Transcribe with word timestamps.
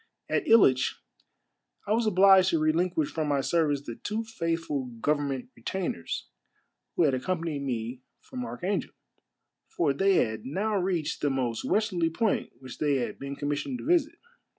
At 0.27 0.47
Hitch 0.47 0.95
I 1.85 1.91
was 1.93 2.07
obliged 2.07 2.49
to 2.49 2.59
relinquish 2.59 3.11
from 3.11 3.27
my 3.27 3.41
service 3.41 3.81
the 3.85 3.97
two 3.97 4.23
faithful 4.23 4.85
govern 4.99 5.27
ment 5.27 5.49
retainers 5.55 6.25
who 6.95 7.03
had 7.03 7.13
accompanied 7.13 7.61
me 7.61 8.01
from 8.19 8.43
Archangel, 8.43 8.93
for 9.67 9.93
they 9.93 10.15
had 10.15 10.43
now 10.43 10.75
reached 10.75 11.21
the 11.21 11.29
most 11.29 11.63
westerly 11.63 12.09
point 12.09 12.51
which 12.59 12.79
they 12.79 12.95
had 12.95 13.19
been 13.19 13.35
commissioned 13.35 13.77
to 13.77 13.85
visit. 13.85 14.15